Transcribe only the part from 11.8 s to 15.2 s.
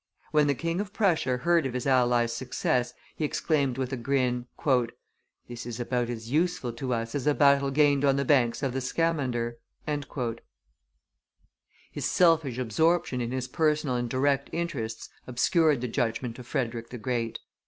His selfish absorption in his personal and direct interests